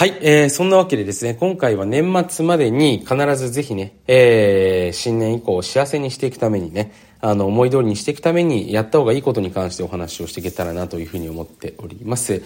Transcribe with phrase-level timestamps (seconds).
[0.00, 12.42] はい、えー、そんなわけでですね、今回は年末までに必ずぜひね、えー、新年以降を幸せにしていくためにね、あの、思い通りにしていくために、やった方がいいことに関してお話をしていけたらなというふうに思っております。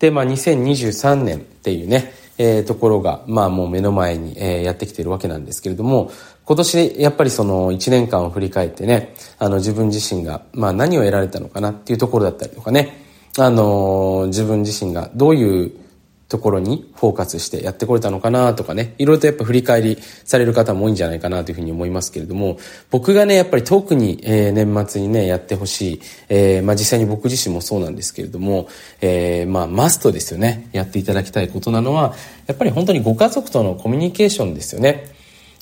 [0.00, 6.10] で、まあ、2023年っていうね、えー、ところが、まあ、もう目の前に、えー、やってきてるわけなんですけれども、
[6.44, 13.00] 今年、やっぱりその1年間を振り返ってね、あの、自分自身が、まあ、何を得られたのかなっていうところだったりとかね、
[13.38, 15.85] あのー、自分自身がどういう
[16.28, 22.58] ところにフォーカスしてやってこれたのかなとかね、いろいろとやっぱ振り返りされる方も多いんじゃないかなというふうに思いますけれども、
[22.90, 28.68] 僕がね、やっぱり特に、えー、年末にね、やってほしい、えー、まあ実際に僕自身もそうなんですけれども、
[29.00, 32.14] えー、まあマストですよね、やっていただきたいことなのは、
[32.48, 35.04] やっぱり本当にご家族とのコミュニケーションですよね。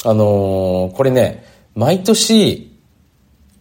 [0.02, 1.44] あのー、これね、
[1.74, 2.74] 毎年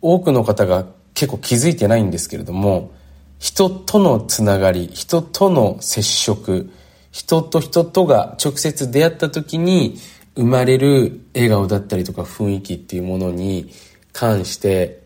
[0.02, 2.91] 多くの方が結構気づいてないんですけれども、
[3.39, 6.72] 人とのつながり、人との接触、
[7.13, 9.98] 人と人とが直接出会った時に
[10.35, 13.70] 生まれる笑顔だったりとか雰囲気っていうものに
[14.11, 15.03] 関して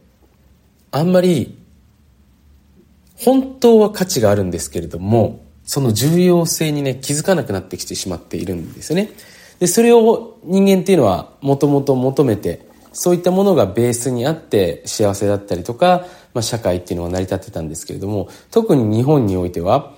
[0.90, 1.60] あんまり
[3.18, 9.12] 本当は価値があるんですけれどもその重要性にね気づかなくなってきてしまっているんですよね。
[9.60, 19.94] でそれを人間っていうのはもともと求めてそういったものがベースにあって幸せだったりとか、まあ、社会っていうのは成り立ってたんですけれども特に日本においては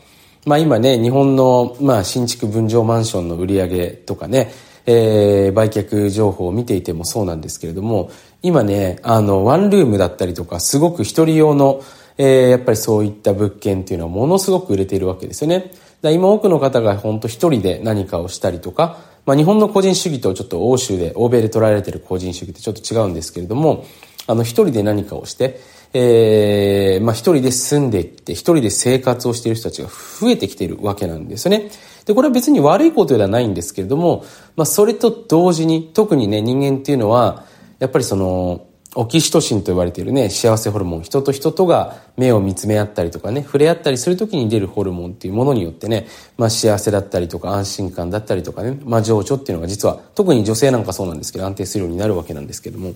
[0.49, 4.51] まあ今ね、日本の、まあ新築分譲マンションの売り上げとかね、
[4.87, 8.09] えー、売却情報を見ていてもそうなんですけれども、
[8.41, 11.83] 今ね、あの、ワンルームだったりとか、すごく一人用の、
[12.17, 15.71] えー、やっぱりそういった物件っていうのはものすごく売れているわけですよね。
[16.01, 23.85] だ今多くの方が本当一人で何かをしたりとか、まあ日本の個人主義とちょっと欧州で、欧米で捉えられている個人主義ってちょっと違うんですけれども、
[24.29, 25.59] あの一人で何かをして、
[25.91, 31.71] えー、まあ一人で住んでいって、一人で生活をしている人たちが増えてきているわけなんですよね。
[32.05, 34.23] で、これは別に悪いことではないんですけれども、
[34.55, 37.45] まあそれと同時に、特にね、人間っていうのは、
[37.79, 46.07] やっぱりその、オキシトシンと言われているね、幸せホルモン、人と人とが目を見つめ合ったりとかね、触れ合ったりするときに出るホルモンっていうものによってね、
[46.37, 52.93] まあ幸せだったりとか安心感だったりとかね、まあ情緒っていうのが実は、特に女性なんかそうなんですけど、安定するようになるわけなんですけども、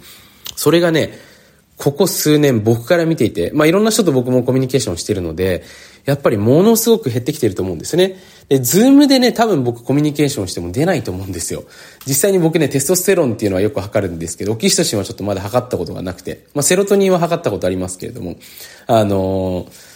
[0.56, 1.12] それがね、
[1.78, 5.64] ここ数年僕から見ていて、まあいろんな人と僕もコミュニケーションしてるので、
[6.06, 8.18] やっぱりものすごく減ってきてると思うんですね。
[8.48, 11.64] で、 Zoom でね、多分僕コミュニケーションしても出ないと思うんですよ。
[12.06, 18.36] 実際に僕ね、テストステロンっていうのはよく測るんですけど、オキシトシンはちょっとまだ測ったことがなくて、まあセロトニンは測ったことありますけれども、
[18.88, 19.93] あのー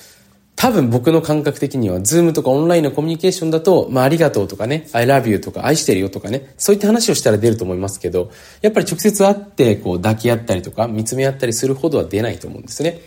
[0.58, 8.32] 多分僕の感覚的には、ズームとかオンラインのコミュニケーションだと、まあ、ありがとうとかね、I love you とか愛してるよとかね、そういった話をしたら出ると思いますけど、
[8.62, 13.00] やっぱり直接会って、こう、抱き合ったりとか、見つめ合ったりするほどは出ないと思うんですね。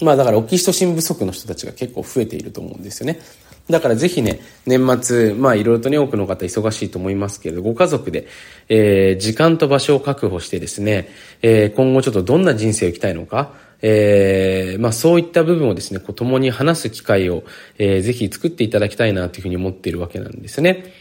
[0.00, 3.20] まあ、だから、オキシトシン不足の人たちが結構増えていると思うんですよね。
[3.68, 8.26] だからぜひね、年末、まあいろいろとね、多くの方忙しいと思いますけれど、ご家族で、
[8.68, 11.08] えー、時間と場所を確保してですね、
[11.42, 17.44] えー、今後ちょっとどんな人生を生きたいのか、えー、まあそういった部分をですね、こう共に話す機会を、
[17.78, 20.92] えー、ぜひ作っていただきたいなというふうに思っているわけなんですね。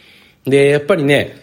[0.46, 1.36] で、やっぱりね、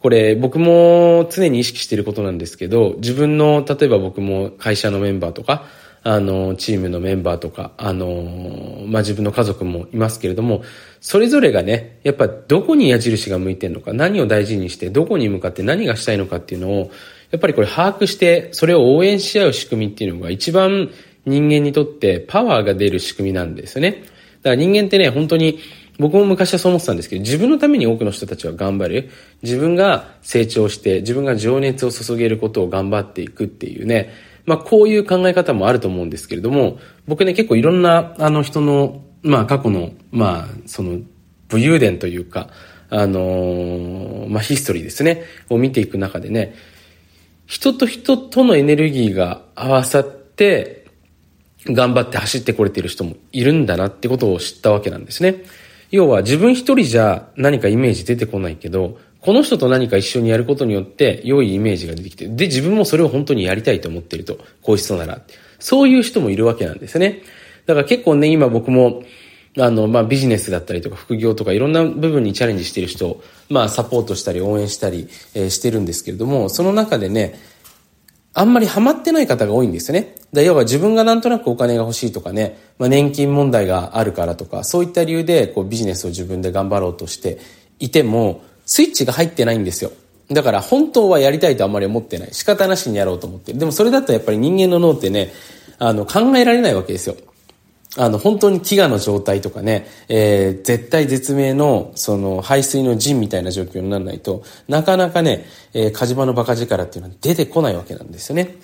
[0.00, 5.64] これ僕も常に意識していることなんですけど、自分の、例えば僕も会社のメンバーとか、
[6.08, 10.62] あの、チームのメンバーとか、あの、まあ、自分の家族もいますけれども、
[11.00, 16.92] それぞれがね、やっぱどこに矢印が向いてるのか、何を大事にして、どこに向かって何がしたいのかっていうのを、
[17.30, 20.90] やっぱりこれ把握して、それを応援し合う仕組みっていうのが一番
[21.24, 24.02] 人間にとってパワーが出る仕組みなんですよね。
[24.42, 25.58] だから人間ってね、本当に、
[25.98, 29.10] 僕も昔はそう思ってたんですけど、自分のために多くの人たちは頑張る。
[29.42, 34.12] 自分が成長して、自分が情熱を注げることを頑張っていくっていうね。
[34.44, 41.00] まあこういう考え方もあると思うんですけれども、僕ね結構いろんなあの人の、まあ過去の、まあその
[41.48, 42.48] 武勇伝というか、
[42.88, 46.54] あのー、まあヒストリーですね、を見ていく中でね、
[47.46, 50.86] 人と人とのエネルギーが合わさって、
[51.64, 55.44] 頑張って走ってこれてる人もいるんだなってことを知ったわけなんですね。
[55.90, 65.20] 要は自分一人じゃ何かイメージ出てこないけど、この人と何か一緒にやることによって良いイメージが出てきて、で、自分もそれを本当にやりたいと思ってると、こういう人なら。
[65.58, 67.22] そういう人もいるわけなんですね。
[67.66, 69.02] だから結構ね、今僕も、
[69.58, 77.38] あの、まあ、ビジネスだったりとか副業とかいろんな部分にチャレンジしてる人を、まあ、サポートしたり応援したり、えー、してるんですけれども、その中でね、
[78.34, 80.14] あんまりハマってない方が多いんですよね。
[80.32, 87.38] だ要は自分がなんとなくお金が欲しいとかね、まあ、年金問題があるからとか、そういった理由でこうビジネスを自分で頑張ろうとして
[87.78, 89.90] いても、スイッチが入ってないんですよ。
[90.30, 92.34] だから本当はやりたいとあんまり思ってない。
[92.34, 93.58] 仕方なしにやろうと思ってる。
[93.58, 95.32] でもそれだとやっぱり人間の脳ってね、
[95.78, 97.16] あの考えられないわけですよ。
[97.98, 108.56] あの、本当に飢餓の状態とかね、えー、絶対絶命の、その、排水の陣みたいな状況にならないと、なかなかね、えー、火事場のバカ力っていうのは出てこないわけなんですよね。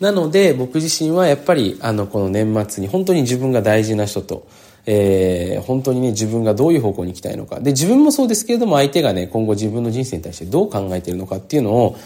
[0.00, 4.46] なので、僕自身はやっぱり、あの、この年末に本当に自分が大事な人と、
[4.86, 7.60] えー、本当にね、自分がどういう方向に行きたいのか。
[7.60, 11.96] で、自分もそうですけれども、相手がね、今後自分の人生に対してどう考えているのかっていうのを、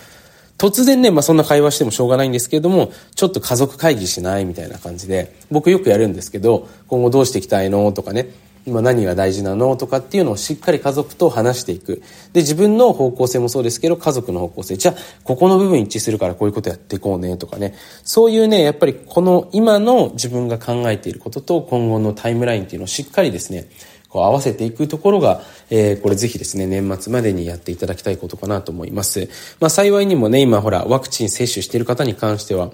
[0.58, 8.28] 突然ね、まあそんな会話してもしょうがないんですけれども、ちょっと家族会議しないみたいな感じで、僕よくやるんですけど、今後どうしていきたいのとかね、
[8.66, 12.02] 今何が大事なのとかっていうのをしっかり家族と話していく。
[12.32, 14.76] で、自分の方向性もそうですけど、家族の方向性。
[14.76, 14.94] じゃあ、
[15.24, 17.74] ここの部分一致するからこういうことやっていこうねとかね。
[18.04, 23.68] そういうね、やっぱりこの今の自分が考えていることと今後のタイムラインっていうのをしっかりですね、
[24.08, 29.28] こう合わせていくところが、えー、これぜひですね、年末までにやっていただきたいことかなと思います。
[29.60, 32.70] まあ幸いにもね、今ほら、ワクチン接種している方に関しては、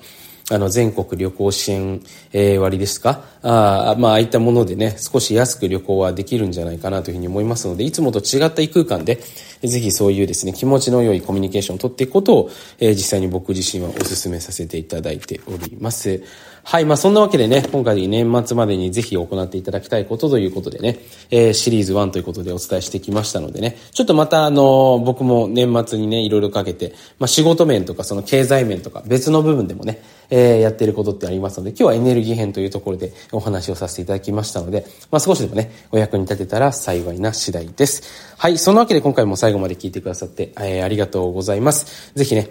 [0.51, 2.03] あの、全国旅行支援、
[2.35, 9.21] えー、割ですかあまあ、ああいったものでね、少し安く旅行はできるんじゃないかなというふうに思いますので、いつもと違った異空間で、
[9.69, 16.23] ぜひそういうですね、気持ちの良いコミュニケーションを取っていくことを、えー、実際に僕自身はお勧めさせていただいております。
[16.67, 16.87] はい。
[16.87, 20.99] まあ、そんなわけでね、今回年末までにぜひ行っていただきたいことということでね、
[21.31, 30.01] えー、シリーズ1ということでお伝えしてきましたのでね、ちょっとまたあの、僕も年末にね、いろいろかけて、まあ、仕事面とかその経済面とか別の部分でもね、
[30.31, 38.35] えー、やってることってありますので、今日はエネルギー編というところでお話をさせていただきましたので、まあ、少しでもね、お役に立てたら幸いな次第です。
[38.39, 38.57] はい。
[38.57, 42.13] そのわけで今回も最後まで聞いてくださって、えー、ありがとうございます。
[42.15, 42.51] ぜひね、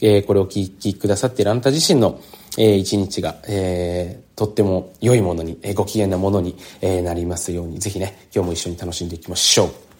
[0.00, 2.20] えー、これを聞きくださっているあなた自身の、
[2.58, 9.91] えー、一日が、えー、とっても良いものに、えー、ご機嫌なものに、えー、なりますように、ぜひね、今日も一緒に楽しんでいきましょう。